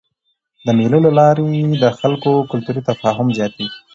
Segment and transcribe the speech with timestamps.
[0.65, 1.47] د مېلو له لاري
[1.83, 3.77] د خلکو کلتوري تفاهم زیاتېږي.